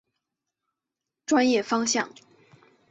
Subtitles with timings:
[1.27, 2.11] 专业方向。